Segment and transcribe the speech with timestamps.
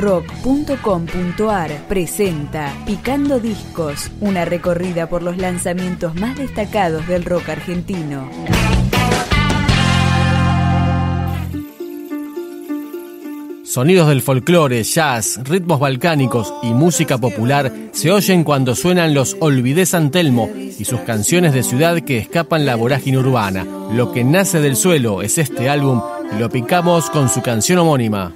[0.00, 8.28] rock.com.ar presenta Picando Discos, una recorrida por los lanzamientos más destacados del rock argentino.
[13.62, 19.86] Sonidos del folclore, jazz, ritmos balcánicos y música popular se oyen cuando suenan los Olvidé
[19.86, 23.64] San Telmo y sus canciones de ciudad que escapan la vorágine urbana.
[23.92, 26.02] Lo que nace del suelo es este álbum
[26.34, 28.32] y lo picamos con su canción homónima.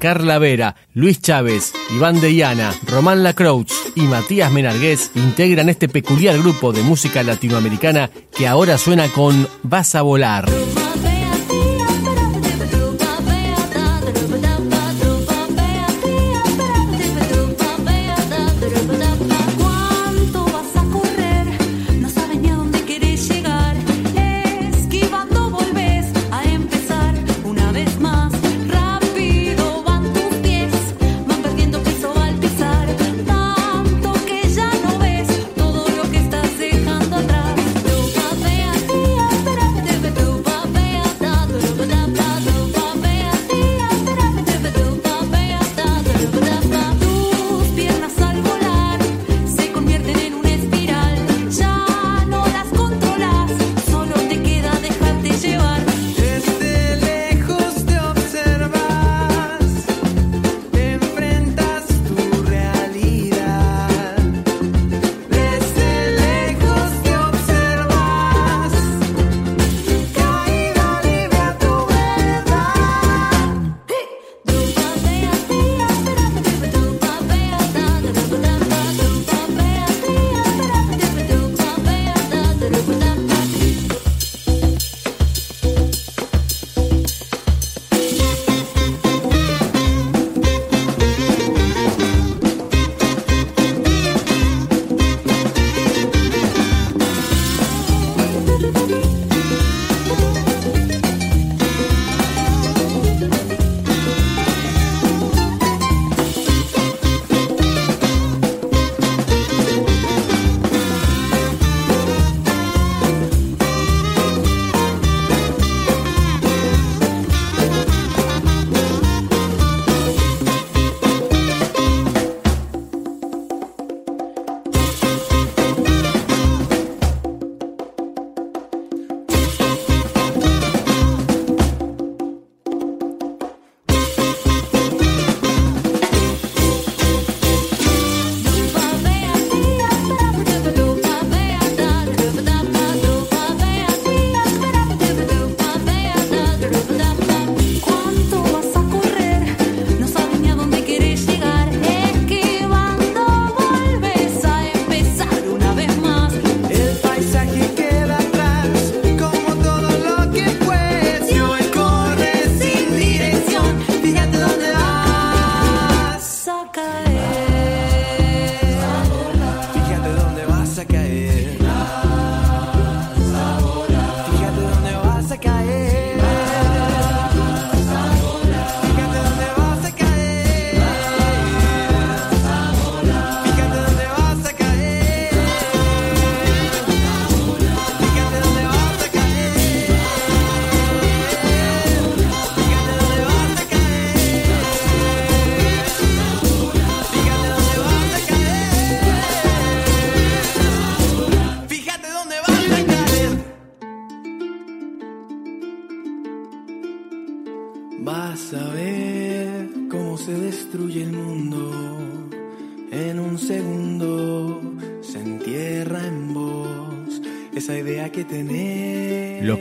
[0.00, 6.38] Carla Vera, Luis Chávez, Iván de Deyana, Román Lacroix y Matías Menargués integran este peculiar
[6.38, 10.48] grupo de música latinoamericana que ahora suena con Vas a volar.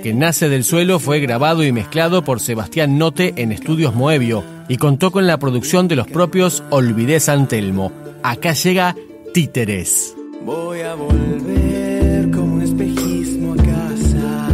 [0.10, 4.78] Que nace del suelo fue grabado y mezclado por Sebastián Note en Estudios Moebio y
[4.78, 7.92] contó con la producción de los propios Olvidé San Telmo.
[8.24, 8.96] Acá llega
[9.36, 10.16] Títeres.
[10.44, 14.50] Voy a volver como un espejismo a casa,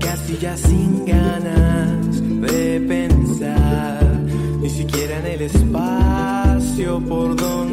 [0.00, 4.20] casi ya sin ganas de pensar,
[4.62, 7.71] ni siquiera en el espacio por donde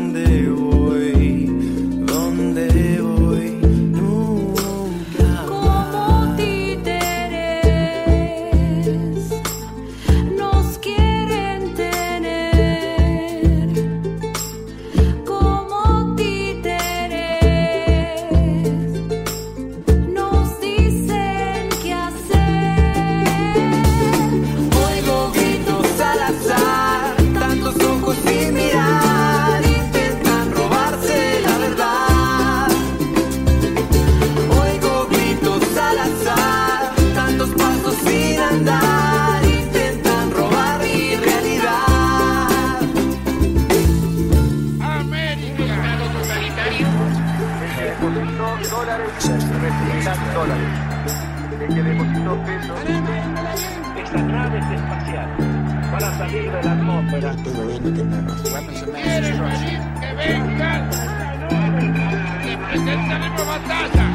[53.98, 55.38] Estas naves espaciales
[55.91, 57.36] van a salir de la atmósfera.
[57.36, 57.50] que
[60.15, 60.89] vengan,
[63.38, 64.09] que.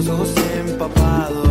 [0.00, 1.49] Los ojos empapados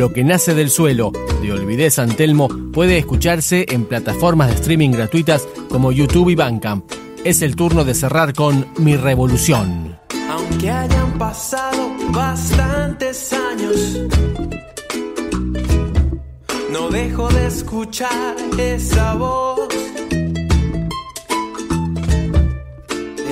[0.00, 4.92] Lo que nace del suelo de Olvidé San Telmo puede escucharse en plataformas de streaming
[4.92, 6.90] gratuitas como YouTube y Bandcamp.
[7.22, 9.98] Es el turno de cerrar con Mi Revolución.
[10.30, 14.00] Aunque hayan pasado bastantes años,
[16.72, 19.68] no dejo de escuchar esa voz.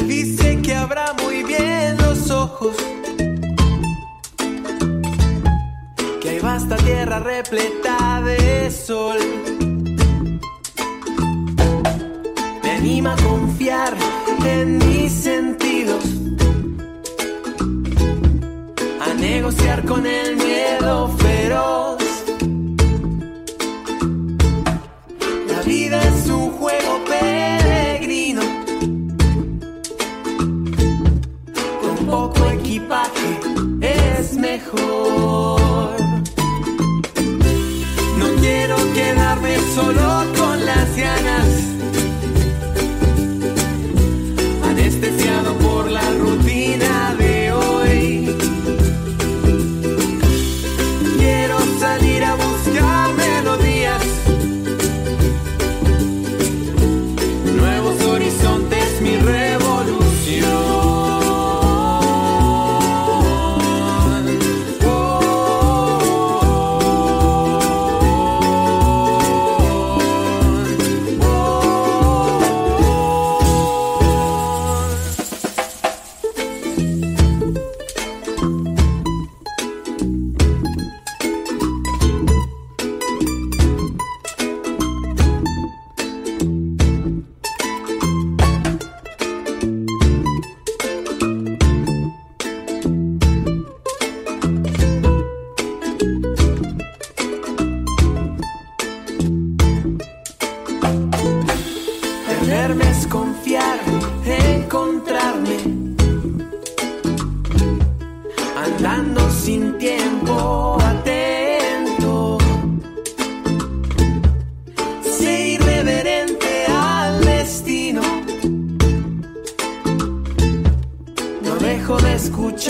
[0.07, 1.98] Dice que abra muy bien
[7.19, 9.19] repleta de sol.
[12.79, 13.95] anima a confiar
[14.45, 16.05] en mis sentidos,
[19.01, 21.99] a negociar con el miedo feroz.
[25.49, 28.43] La vida es un juego peregrino,
[31.83, 33.41] con poco equipaje
[33.81, 35.38] es mejor.
[39.79, 40.08] Solo